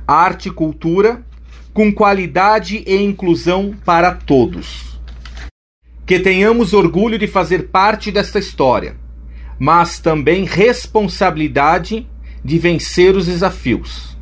arte 0.08 0.50
e 0.50 0.52
cultura 0.52 1.24
com 1.80 1.94
qualidade 1.94 2.84
e 2.86 3.02
inclusão 3.02 3.74
para 3.86 4.12
todos. 4.12 5.00
Que 6.06 6.20
tenhamos 6.20 6.74
orgulho 6.74 7.18
de 7.18 7.26
fazer 7.26 7.70
parte 7.70 8.12
desta 8.12 8.38
história, 8.38 8.98
mas 9.58 9.98
também 9.98 10.44
responsabilidade 10.44 12.06
de 12.44 12.60
vencer 12.60 13.16
os 13.16 13.28
desafios. 13.28 14.18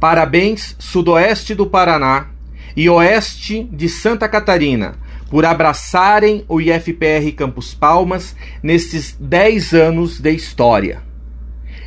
Parabéns, 0.00 0.74
Sudoeste 0.78 1.54
do 1.54 1.66
Paraná 1.66 2.30
e 2.74 2.88
Oeste 2.88 3.64
de 3.64 3.86
Santa 3.86 4.26
Catarina, 4.26 4.94
por 5.28 5.44
abraçarem 5.44 6.42
o 6.48 6.58
IFPR 6.58 7.32
Campus 7.36 7.74
Palmas 7.74 8.34
nesses 8.62 9.14
10 9.20 9.74
anos 9.74 10.18
de 10.18 10.30
história. 10.30 11.11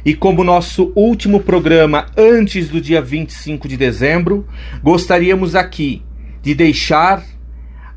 E 0.06 0.14
como 0.14 0.44
nosso 0.44 0.94
último 0.96 1.40
programa 1.40 2.06
antes 2.16 2.70
do 2.70 2.80
dia 2.80 3.02
25 3.02 3.68
de 3.68 3.76
dezembro, 3.76 4.48
gostaríamos 4.84 5.56
aqui 5.56 6.04
de 6.44 6.54
deixar 6.54 7.26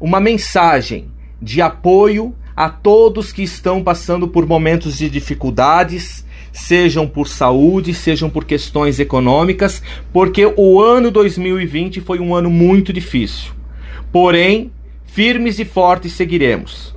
uma 0.00 0.18
mensagem 0.18 1.10
de 1.40 1.60
apoio 1.60 2.34
a 2.56 2.70
todos 2.70 3.30
que 3.30 3.42
estão 3.42 3.84
passando 3.84 4.26
por 4.26 4.46
momentos 4.46 4.96
de 4.96 5.10
dificuldades 5.10 6.26
sejam 6.50 7.06
por 7.06 7.28
saúde, 7.28 7.94
sejam 7.94 8.28
por 8.28 8.44
questões 8.44 8.98
econômicas, 8.98 9.82
porque 10.12 10.44
o 10.56 10.80
ano 10.80 11.10
2020 11.10 12.00
foi 12.00 12.18
um 12.18 12.34
ano 12.34 12.50
muito 12.50 12.92
difícil. 12.92 13.52
Porém, 14.10 14.72
firmes 15.04 15.58
e 15.58 15.64
fortes 15.64 16.12
seguiremos. 16.12 16.96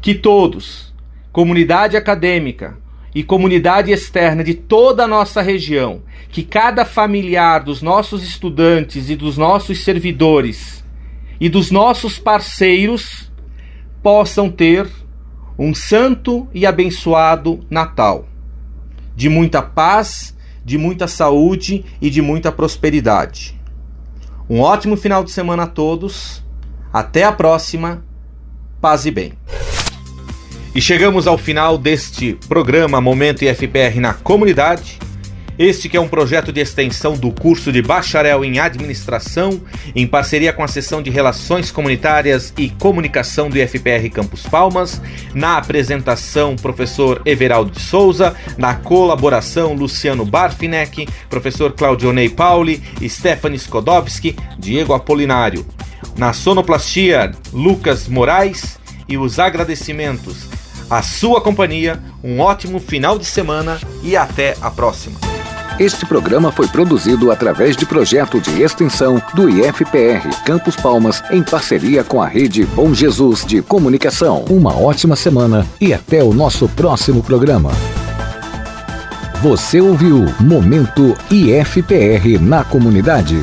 Que 0.00 0.14
todos, 0.14 0.92
comunidade 1.32 1.96
acadêmica 1.96 2.76
e 3.14 3.22
comunidade 3.22 3.90
externa 3.90 4.44
de 4.44 4.54
toda 4.54 5.04
a 5.04 5.08
nossa 5.08 5.42
região, 5.42 6.02
que 6.30 6.42
cada 6.42 6.84
familiar 6.84 7.64
dos 7.64 7.82
nossos 7.82 8.22
estudantes 8.22 9.10
e 9.10 9.16
dos 9.16 9.36
nossos 9.36 9.82
servidores 9.84 10.84
e 11.40 11.48
dos 11.48 11.70
nossos 11.70 12.18
parceiros 12.18 13.32
possam 14.02 14.50
ter 14.50 14.88
um 15.58 15.74
santo 15.74 16.46
e 16.52 16.66
abençoado 16.66 17.60
Natal 17.70 18.28
de 19.18 19.28
muita 19.28 19.60
paz, 19.60 20.32
de 20.64 20.78
muita 20.78 21.08
saúde 21.08 21.84
e 22.00 22.08
de 22.08 22.22
muita 22.22 22.52
prosperidade. 22.52 23.60
Um 24.48 24.60
ótimo 24.60 24.96
final 24.96 25.24
de 25.24 25.32
semana 25.32 25.64
a 25.64 25.66
todos. 25.66 26.44
Até 26.92 27.24
a 27.24 27.32
próxima. 27.32 28.04
Paz 28.80 29.06
e 29.06 29.10
bem. 29.10 29.32
E 30.78 30.80
chegamos 30.80 31.26
ao 31.26 31.36
final 31.36 31.76
deste 31.76 32.38
programa 32.48 33.00
Momento 33.00 33.44
IFPR 33.44 33.98
na 33.98 34.14
comunidade. 34.14 34.96
Este 35.58 35.88
que 35.88 35.96
é 35.96 36.00
um 36.00 36.06
projeto 36.06 36.52
de 36.52 36.60
extensão 36.60 37.14
do 37.14 37.32
curso 37.32 37.72
de 37.72 37.82
bacharel 37.82 38.44
em 38.44 38.60
administração, 38.60 39.60
em 39.92 40.06
parceria 40.06 40.52
com 40.52 40.62
a 40.62 40.68
seção 40.68 41.02
de 41.02 41.10
Relações 41.10 41.72
Comunitárias 41.72 42.54
e 42.56 42.70
Comunicação 42.70 43.50
do 43.50 43.58
IFPR 43.58 44.08
Campus 44.08 44.44
Palmas, 44.44 45.02
na 45.34 45.56
apresentação 45.58 46.54
professor 46.54 47.22
Everaldo 47.26 47.72
de 47.72 47.80
Souza, 47.80 48.36
na 48.56 48.76
colaboração 48.76 49.74
Luciano 49.74 50.24
Barfinek, 50.24 51.08
professor 51.28 51.72
Claudionei 51.72 52.28
Pauli, 52.28 52.80
Stephanie 53.02 53.58
Skodowski, 53.58 54.36
Diego 54.56 54.94
Apolinário. 54.94 55.66
Na 56.16 56.32
sonoplastia, 56.32 57.32
Lucas 57.52 58.06
Moraes 58.06 58.78
e 59.08 59.18
os 59.18 59.40
agradecimentos 59.40 60.47
à 60.90 61.02
sua 61.02 61.40
companhia, 61.40 62.00
um 62.22 62.40
ótimo 62.40 62.78
final 62.78 63.18
de 63.18 63.24
semana 63.24 63.78
e 64.02 64.16
até 64.16 64.56
a 64.60 64.70
próxima. 64.70 65.18
Este 65.78 66.04
programa 66.04 66.50
foi 66.50 66.66
produzido 66.66 67.30
através 67.30 67.76
de 67.76 67.86
projeto 67.86 68.40
de 68.40 68.62
extensão 68.62 69.22
do 69.32 69.48
IFPR 69.48 70.28
Campos 70.44 70.74
Palmas 70.74 71.22
em 71.30 71.40
parceria 71.40 72.02
com 72.02 72.20
a 72.20 72.26
rede 72.26 72.66
Bom 72.66 72.92
Jesus 72.92 73.46
de 73.46 73.62
Comunicação. 73.62 74.44
Uma 74.50 74.76
ótima 74.76 75.14
semana 75.14 75.64
e 75.80 75.94
até 75.94 76.20
o 76.20 76.34
nosso 76.34 76.68
próximo 76.70 77.22
programa. 77.22 77.70
Você 79.40 79.80
ouviu 79.80 80.24
Momento 80.40 81.16
IFPR 81.30 82.40
na 82.40 82.64
comunidade. 82.64 83.38